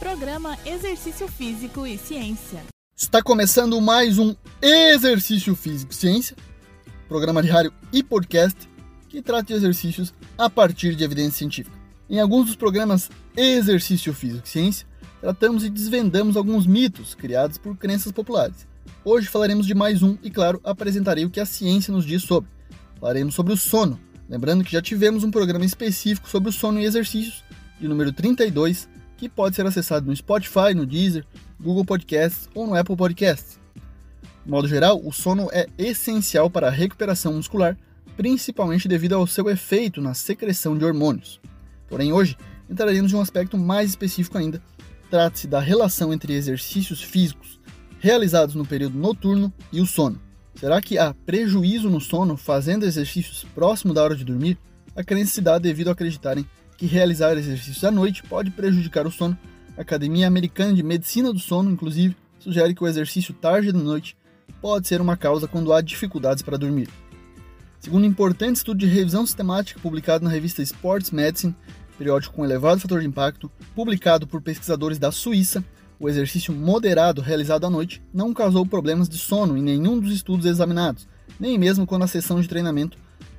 Programa 0.00 0.56
Exercício 0.64 1.28
Físico 1.28 1.86
e 1.86 1.98
Ciência. 1.98 2.64
Está 2.96 3.22
começando 3.22 3.78
mais 3.82 4.18
um 4.18 4.34
Exercício 4.62 5.54
Físico 5.54 5.92
e 5.92 5.94
Ciência, 5.94 6.34
programa 7.06 7.42
de 7.42 7.50
rádio 7.50 7.70
e 7.92 8.02
podcast 8.02 8.66
que 9.10 9.20
trata 9.20 9.44
de 9.44 9.52
exercícios 9.52 10.14
a 10.38 10.48
partir 10.48 10.96
de 10.96 11.04
evidência 11.04 11.40
científica. 11.40 11.76
Em 12.08 12.18
alguns 12.18 12.46
dos 12.46 12.56
programas 12.56 13.10
Exercício 13.36 14.14
Físico 14.14 14.46
e 14.46 14.48
Ciência, 14.48 14.86
tratamos 15.20 15.64
e 15.64 15.68
desvendamos 15.68 16.34
alguns 16.34 16.66
mitos 16.66 17.14
criados 17.14 17.58
por 17.58 17.76
crenças 17.76 18.10
populares. 18.10 18.66
Hoje 19.04 19.28
falaremos 19.28 19.66
de 19.66 19.74
mais 19.74 20.02
um 20.02 20.16
e, 20.22 20.30
claro, 20.30 20.62
apresentarei 20.64 21.26
o 21.26 21.30
que 21.30 21.40
a 21.40 21.46
ciência 21.46 21.92
nos 21.92 22.06
diz 22.06 22.22
sobre. 22.22 22.48
Falaremos 22.98 23.34
sobre 23.34 23.52
o 23.52 23.56
sono, 23.56 24.00
lembrando 24.30 24.64
que 24.64 24.72
já 24.72 24.80
tivemos 24.80 25.24
um 25.24 25.30
programa 25.30 25.66
específico 25.66 26.26
sobre 26.26 26.48
o 26.48 26.52
sono 26.52 26.80
e 26.80 26.86
exercícios, 26.86 27.44
de 27.78 27.86
número 27.86 28.12
32, 28.14 28.88
que 29.20 29.28
pode 29.28 29.54
ser 29.54 29.66
acessado 29.66 30.06
no 30.06 30.16
Spotify, 30.16 30.72
no 30.74 30.86
Deezer, 30.86 31.26
Google 31.60 31.84
Podcasts 31.84 32.48
ou 32.54 32.66
no 32.66 32.74
Apple 32.74 32.96
Podcasts. 32.96 33.60
De 34.42 34.50
modo 34.50 34.66
geral, 34.66 34.98
o 35.04 35.12
sono 35.12 35.50
é 35.52 35.68
essencial 35.76 36.48
para 36.48 36.68
a 36.68 36.70
recuperação 36.70 37.34
muscular, 37.34 37.76
principalmente 38.16 38.88
devido 38.88 39.12
ao 39.12 39.26
seu 39.26 39.50
efeito 39.50 40.00
na 40.00 40.14
secreção 40.14 40.76
de 40.76 40.86
hormônios. 40.86 41.38
Porém, 41.86 42.14
hoje 42.14 42.34
entraremos 42.68 43.12
em 43.12 43.16
um 43.16 43.20
aspecto 43.20 43.58
mais 43.58 43.90
específico 43.90 44.38
ainda. 44.38 44.62
Trata-se 45.10 45.46
da 45.46 45.60
relação 45.60 46.14
entre 46.14 46.32
exercícios 46.32 47.02
físicos 47.02 47.60
realizados 47.98 48.54
no 48.54 48.64
período 48.64 48.96
noturno 48.96 49.52
e 49.70 49.82
o 49.82 49.86
sono. 49.86 50.18
Será 50.54 50.80
que 50.80 50.96
há 50.96 51.12
prejuízo 51.12 51.90
no 51.90 52.00
sono 52.00 52.38
fazendo 52.38 52.86
exercícios 52.86 53.44
próximo 53.54 53.92
da 53.92 54.02
hora 54.02 54.16
de 54.16 54.24
dormir? 54.24 54.56
A 54.96 55.04
crença 55.04 55.34
se 55.34 55.40
dá 55.42 55.58
devido 55.58 55.88
a 55.88 55.92
acreditarem 55.92 56.46
que 56.80 56.86
realizar 56.86 57.36
exercícios 57.36 57.84
à 57.84 57.90
noite 57.90 58.22
pode 58.22 58.50
prejudicar 58.50 59.06
o 59.06 59.10
sono. 59.10 59.36
A 59.76 59.82
Academia 59.82 60.26
Americana 60.26 60.72
de 60.72 60.82
Medicina 60.82 61.30
do 61.30 61.38
Sono, 61.38 61.70
inclusive, 61.70 62.16
sugere 62.38 62.74
que 62.74 62.82
o 62.82 62.88
exercício 62.88 63.34
tarde 63.34 63.70
da 63.70 63.78
noite 63.78 64.16
pode 64.62 64.88
ser 64.88 64.98
uma 64.98 65.14
causa 65.14 65.46
quando 65.46 65.74
há 65.74 65.82
dificuldades 65.82 66.42
para 66.42 66.56
dormir. 66.56 66.88
Segundo 67.78 68.04
um 68.04 68.06
importante 68.06 68.56
estudo 68.56 68.78
de 68.78 68.86
revisão 68.86 69.26
sistemática 69.26 69.78
publicado 69.78 70.24
na 70.24 70.30
revista 70.30 70.62
Sports 70.62 71.10
Medicine, 71.10 71.54
periódico 71.98 72.34
com 72.34 72.46
elevado 72.46 72.80
fator 72.80 73.00
de 73.00 73.06
impacto, 73.06 73.52
publicado 73.74 74.26
por 74.26 74.40
pesquisadores 74.40 74.98
da 74.98 75.12
Suíça, 75.12 75.62
o 75.98 76.08
exercício 76.08 76.54
moderado 76.54 77.20
realizado 77.20 77.66
à 77.66 77.70
noite 77.70 78.02
não 78.10 78.32
causou 78.32 78.64
problemas 78.64 79.06
de 79.06 79.18
sono 79.18 79.54
em 79.54 79.62
nenhum 79.62 80.00
dos 80.00 80.14
estudos 80.14 80.46
examinados, 80.46 81.06
nem 81.38 81.58
mesmo 81.58 81.86
quando 81.86 82.04
a 82.04 82.08
sessão 82.08 82.40
de 82.40 82.48
treinamento 82.48 82.96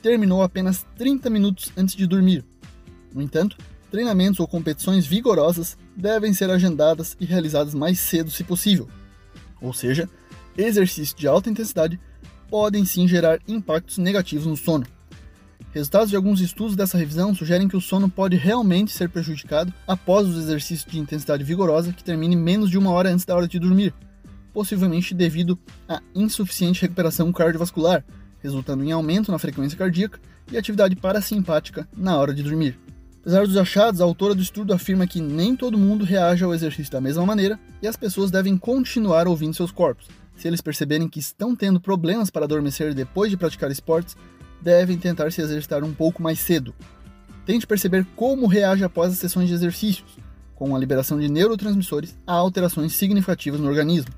terminou 0.00 0.40
apenas 0.40 0.86
30 0.96 1.28
minutos 1.30 1.72
antes 1.76 1.96
de 1.96 2.06
dormir. 2.06 2.44
No 3.14 3.22
entanto, 3.22 3.56
treinamentos 3.92 4.40
ou 4.40 4.48
competições 4.48 5.06
vigorosas 5.06 5.78
devem 5.96 6.32
ser 6.32 6.50
agendadas 6.50 7.16
e 7.20 7.24
realizadas 7.24 7.72
mais 7.72 8.00
cedo 8.00 8.28
se 8.28 8.42
possível. 8.42 8.88
Ou 9.60 9.72
seja, 9.72 10.10
exercícios 10.58 11.14
de 11.14 11.28
alta 11.28 11.48
intensidade 11.48 12.00
podem 12.50 12.84
sim 12.84 13.06
gerar 13.06 13.38
impactos 13.46 13.98
negativos 13.98 14.46
no 14.46 14.56
sono. 14.56 14.84
Resultados 15.72 16.10
de 16.10 16.16
alguns 16.16 16.40
estudos 16.40 16.76
dessa 16.76 16.98
revisão 16.98 17.34
sugerem 17.34 17.66
que 17.66 17.76
o 17.76 17.80
sono 17.80 18.08
pode 18.08 18.36
realmente 18.36 18.92
ser 18.92 19.08
prejudicado 19.08 19.72
após 19.86 20.28
os 20.28 20.38
exercícios 20.38 20.90
de 20.90 20.98
intensidade 20.98 21.42
vigorosa 21.42 21.92
que 21.92 22.04
terminem 22.04 22.38
menos 22.38 22.70
de 22.70 22.78
uma 22.78 22.90
hora 22.90 23.10
antes 23.10 23.24
da 23.24 23.34
hora 23.34 23.48
de 23.48 23.58
dormir, 23.58 23.94
possivelmente 24.52 25.14
devido 25.14 25.58
à 25.88 26.00
insuficiente 26.14 26.82
recuperação 26.82 27.32
cardiovascular, 27.32 28.04
resultando 28.40 28.84
em 28.84 28.92
aumento 28.92 29.32
na 29.32 29.38
frequência 29.38 29.78
cardíaca 29.78 30.20
e 30.50 30.56
atividade 30.56 30.94
parasimpática 30.94 31.88
na 31.96 32.16
hora 32.16 32.32
de 32.32 32.42
dormir. 32.42 32.83
Apesar 33.24 33.46
dos 33.46 33.56
achados, 33.56 34.02
a 34.02 34.04
autora 34.04 34.34
do 34.34 34.42
estudo 34.42 34.74
afirma 34.74 35.06
que 35.06 35.18
nem 35.18 35.56
todo 35.56 35.78
mundo 35.78 36.04
reage 36.04 36.44
ao 36.44 36.52
exercício 36.52 36.92
da 36.92 37.00
mesma 37.00 37.24
maneira 37.24 37.58
e 37.80 37.88
as 37.88 37.96
pessoas 37.96 38.30
devem 38.30 38.54
continuar 38.58 39.26
ouvindo 39.26 39.54
seus 39.54 39.72
corpos. 39.72 40.08
Se 40.36 40.46
eles 40.46 40.60
perceberem 40.60 41.08
que 41.08 41.20
estão 41.20 41.56
tendo 41.56 41.80
problemas 41.80 42.28
para 42.28 42.44
adormecer 42.44 42.92
depois 42.92 43.30
de 43.30 43.38
praticar 43.38 43.70
esportes, 43.70 44.14
devem 44.60 44.98
tentar 44.98 45.32
se 45.32 45.40
exercitar 45.40 45.82
um 45.82 45.94
pouco 45.94 46.22
mais 46.22 46.38
cedo. 46.38 46.74
Tente 47.46 47.66
perceber 47.66 48.06
como 48.14 48.46
reage 48.46 48.84
após 48.84 49.10
as 49.10 49.18
sessões 49.18 49.48
de 49.48 49.54
exercícios. 49.54 50.18
Com 50.54 50.76
a 50.76 50.78
liberação 50.78 51.18
de 51.18 51.26
neurotransmissores, 51.26 52.14
há 52.26 52.34
alterações 52.34 52.92
significativas 52.92 53.58
no 53.58 53.68
organismo. 53.68 54.12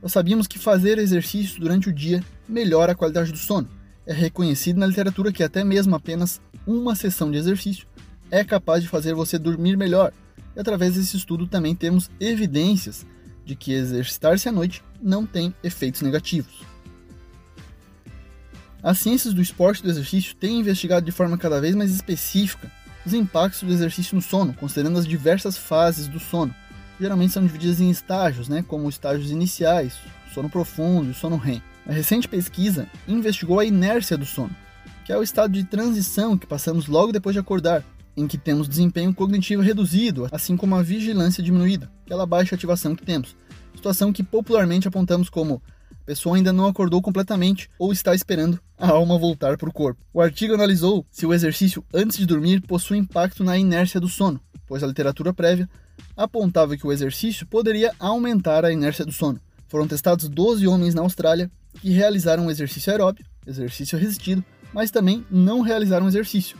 Nós 0.00 0.12
sabíamos 0.12 0.46
que 0.46 0.58
fazer 0.58 0.98
exercícios 0.98 1.58
durante 1.58 1.90
o 1.90 1.92
dia 1.92 2.24
melhora 2.48 2.92
a 2.92 2.94
qualidade 2.94 3.32
do 3.32 3.38
sono. 3.38 3.68
É 4.06 4.14
reconhecido 4.14 4.78
na 4.78 4.86
literatura 4.86 5.30
que 5.30 5.42
até 5.42 5.62
mesmo 5.62 5.94
apenas 5.94 6.40
uma 6.66 6.94
sessão 6.94 7.30
de 7.30 7.36
exercício 7.36 7.86
é 8.30 8.44
capaz 8.44 8.82
de 8.82 8.88
fazer 8.88 9.14
você 9.14 9.38
dormir 9.38 9.76
melhor. 9.76 10.12
E 10.56 10.60
através 10.60 10.94
desse 10.94 11.16
estudo 11.16 11.46
também 11.46 11.74
temos 11.74 12.10
evidências 12.20 13.06
de 13.44 13.54
que 13.54 13.72
exercitar-se 13.72 14.48
à 14.48 14.52
noite 14.52 14.82
não 15.00 15.24
tem 15.24 15.54
efeitos 15.62 16.02
negativos. 16.02 16.62
As 18.82 18.98
ciências 18.98 19.34
do 19.34 19.42
esporte 19.42 19.80
e 19.80 19.82
do 19.82 19.90
exercício 19.90 20.34
têm 20.36 20.60
investigado 20.60 21.04
de 21.04 21.12
forma 21.12 21.36
cada 21.36 21.60
vez 21.60 21.74
mais 21.74 21.90
específica 21.90 22.70
os 23.04 23.14
impactos 23.14 23.62
do 23.62 23.72
exercício 23.72 24.14
no 24.14 24.22
sono, 24.22 24.52
considerando 24.52 24.98
as 24.98 25.06
diversas 25.06 25.56
fases 25.56 26.06
do 26.06 26.20
sono. 26.20 26.54
Geralmente 27.00 27.32
são 27.32 27.42
divididas 27.42 27.80
em 27.80 27.90
estágios, 27.90 28.48
né, 28.48 28.64
como 28.66 28.88
estágios 28.88 29.30
iniciais, 29.30 29.94
sono 30.34 30.50
profundo 30.50 31.10
e 31.10 31.14
sono 31.14 31.36
REM. 31.36 31.62
A 31.86 31.92
recente 31.92 32.28
pesquisa 32.28 32.86
investigou 33.06 33.58
a 33.58 33.64
inércia 33.64 34.16
do 34.18 34.26
sono, 34.26 34.54
que 35.04 35.12
é 35.12 35.16
o 35.16 35.22
estado 35.22 35.52
de 35.52 35.64
transição 35.64 36.36
que 36.36 36.46
passamos 36.46 36.86
logo 36.86 37.12
depois 37.12 37.32
de 37.32 37.40
acordar, 37.40 37.82
em 38.18 38.26
que 38.26 38.36
temos 38.36 38.68
desempenho 38.68 39.14
cognitivo 39.14 39.62
reduzido, 39.62 40.28
assim 40.32 40.56
como 40.56 40.74
a 40.74 40.82
vigilância 40.82 41.42
diminuída, 41.42 41.90
aquela 42.04 42.26
baixa 42.26 42.56
ativação 42.56 42.96
que 42.96 43.04
temos. 43.04 43.36
Situação 43.74 44.12
que 44.12 44.24
popularmente 44.24 44.88
apontamos 44.88 45.30
como 45.30 45.62
pessoa 46.04 46.36
ainda 46.36 46.52
não 46.52 46.66
acordou 46.66 47.00
completamente 47.00 47.70
ou 47.78 47.92
está 47.92 48.14
esperando 48.14 48.58
a 48.76 48.88
alma 48.88 49.16
voltar 49.16 49.56
para 49.56 49.68
o 49.68 49.72
corpo. 49.72 50.02
O 50.12 50.20
artigo 50.20 50.54
analisou 50.54 51.06
se 51.10 51.26
o 51.26 51.32
exercício 51.32 51.84
antes 51.94 52.18
de 52.18 52.26
dormir 52.26 52.60
possui 52.62 52.98
impacto 52.98 53.44
na 53.44 53.56
inércia 53.56 54.00
do 54.00 54.08
sono, 54.08 54.40
pois 54.66 54.82
a 54.82 54.86
literatura 54.86 55.32
prévia 55.32 55.68
apontava 56.16 56.76
que 56.76 56.86
o 56.86 56.92
exercício 56.92 57.46
poderia 57.46 57.92
aumentar 58.00 58.64
a 58.64 58.72
inércia 58.72 59.04
do 59.04 59.12
sono. 59.12 59.40
Foram 59.68 59.86
testados 59.86 60.28
12 60.28 60.66
homens 60.66 60.94
na 60.94 61.02
Austrália 61.02 61.50
que 61.80 61.90
realizaram 61.90 62.46
um 62.46 62.50
exercício 62.50 62.90
aeróbio, 62.90 63.24
exercício 63.46 63.96
resistido, 63.96 64.42
mas 64.72 64.90
também 64.90 65.24
não 65.30 65.60
realizaram 65.60 66.08
exercício 66.08 66.56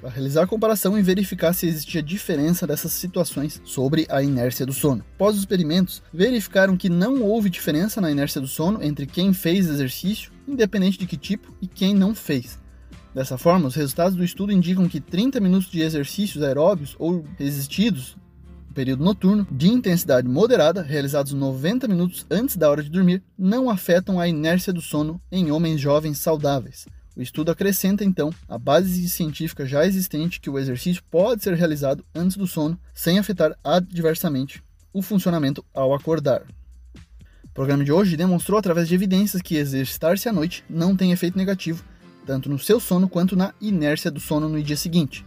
para 0.00 0.10
realizar 0.10 0.42
a 0.42 0.46
comparação 0.46 0.98
e 0.98 1.02
verificar 1.02 1.52
se 1.52 1.66
existia 1.66 2.02
diferença 2.02 2.66
dessas 2.66 2.92
situações 2.92 3.60
sobre 3.64 4.06
a 4.08 4.22
inércia 4.22 4.64
do 4.64 4.72
sono. 4.72 5.04
Após 5.14 5.34
os 5.34 5.40
experimentos, 5.40 6.02
verificaram 6.12 6.76
que 6.76 6.88
não 6.88 7.22
houve 7.22 7.50
diferença 7.50 8.00
na 8.00 8.10
inércia 8.10 8.40
do 8.40 8.48
sono 8.48 8.82
entre 8.82 9.06
quem 9.06 9.32
fez 9.32 9.68
exercício, 9.68 10.32
independente 10.48 10.98
de 10.98 11.06
que 11.06 11.16
tipo, 11.16 11.54
e 11.60 11.66
quem 11.66 11.94
não 11.94 12.14
fez. 12.14 12.58
Dessa 13.14 13.36
forma, 13.36 13.68
os 13.68 13.74
resultados 13.74 14.16
do 14.16 14.24
estudo 14.24 14.52
indicam 14.52 14.88
que 14.88 15.00
30 15.00 15.40
minutos 15.40 15.70
de 15.70 15.82
exercícios 15.82 16.42
aeróbios 16.42 16.96
ou 16.98 17.24
resistidos 17.38 18.16
período 18.74 19.04
noturno, 19.04 19.46
de 19.50 19.68
intensidade 19.68 20.28
moderada, 20.28 20.82
realizados 20.82 21.32
90 21.32 21.88
minutos 21.88 22.24
antes 22.30 22.56
da 22.56 22.70
hora 22.70 22.82
de 22.82 22.88
dormir, 22.88 23.22
não 23.36 23.68
afetam 23.68 24.20
a 24.20 24.28
inércia 24.28 24.72
do 24.72 24.80
sono 24.80 25.20
em 25.30 25.50
homens 25.50 25.80
jovens 25.80 26.18
saudáveis. 26.18 26.86
O 27.20 27.22
estudo 27.22 27.50
acrescenta, 27.50 28.02
então, 28.02 28.32
a 28.48 28.56
base 28.56 29.06
científica 29.06 29.66
já 29.66 29.84
existente 29.84 30.40
que 30.40 30.48
o 30.48 30.58
exercício 30.58 31.02
pode 31.10 31.44
ser 31.44 31.52
realizado 31.52 32.02
antes 32.14 32.34
do 32.34 32.46
sono, 32.46 32.80
sem 32.94 33.18
afetar 33.18 33.54
adversamente 33.62 34.62
o 34.90 35.02
funcionamento 35.02 35.62
ao 35.74 35.92
acordar. 35.92 36.44
O 37.44 37.48
programa 37.52 37.84
de 37.84 37.92
hoje 37.92 38.16
demonstrou 38.16 38.58
através 38.58 38.88
de 38.88 38.94
evidências 38.94 39.42
que 39.42 39.56
exercitar-se 39.56 40.30
à 40.30 40.32
noite 40.32 40.64
não 40.66 40.96
tem 40.96 41.12
efeito 41.12 41.36
negativo, 41.36 41.84
tanto 42.24 42.48
no 42.48 42.58
seu 42.58 42.80
sono 42.80 43.06
quanto 43.06 43.36
na 43.36 43.52
inércia 43.60 44.10
do 44.10 44.18
sono 44.18 44.48
no 44.48 44.62
dia 44.62 44.78
seguinte. 44.78 45.22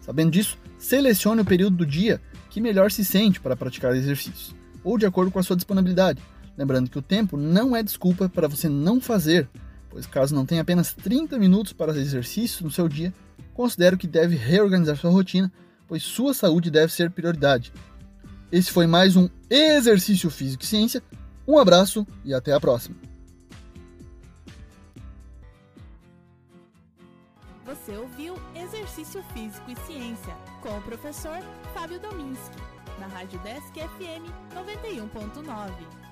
Sabendo 0.00 0.32
disso, 0.32 0.58
selecione 0.76 1.42
o 1.42 1.44
período 1.44 1.76
do 1.76 1.86
dia 1.86 2.20
que 2.50 2.60
melhor 2.60 2.90
se 2.90 3.04
sente 3.04 3.38
para 3.38 3.54
praticar 3.54 3.94
exercícios, 3.94 4.56
ou 4.82 4.98
de 4.98 5.06
acordo 5.06 5.30
com 5.30 5.38
a 5.38 5.42
sua 5.44 5.54
disponibilidade. 5.54 6.20
Lembrando 6.58 6.90
que 6.90 6.98
o 6.98 7.02
tempo 7.02 7.36
não 7.36 7.76
é 7.76 7.82
desculpa 7.84 8.28
para 8.28 8.48
você 8.48 8.68
não 8.68 9.00
fazer 9.00 9.48
pois 9.96 10.04
caso 10.04 10.34
não 10.34 10.44
tenha 10.44 10.60
apenas 10.60 10.92
30 10.92 11.38
minutos 11.38 11.72
para 11.72 11.98
exercício 11.98 12.62
no 12.62 12.70
seu 12.70 12.86
dia, 12.86 13.14
considero 13.54 13.96
que 13.96 14.06
deve 14.06 14.36
reorganizar 14.36 14.94
sua 14.94 15.10
rotina, 15.10 15.50
pois 15.88 16.02
sua 16.02 16.34
saúde 16.34 16.70
deve 16.70 16.92
ser 16.92 17.10
prioridade. 17.10 17.72
Esse 18.52 18.70
foi 18.70 18.86
mais 18.86 19.16
um 19.16 19.26
Exercício 19.48 20.28
Físico 20.28 20.64
e 20.64 20.66
Ciência. 20.66 21.02
Um 21.48 21.58
abraço 21.58 22.06
e 22.26 22.34
até 22.34 22.52
a 22.52 22.60
próxima. 22.60 22.94
Você 27.64 27.96
ouviu 27.96 28.34
Exercício 28.54 29.24
Físico 29.32 29.70
e 29.70 29.76
Ciência 29.86 30.34
com 30.60 30.76
o 30.76 30.82
professor 30.82 31.38
Fábio 31.72 31.98
Dominski, 32.00 32.58
na 33.00 33.06
Rádio 33.06 33.38
Desk 33.38 33.72
FM 33.72 34.28
91.9. 34.54 36.05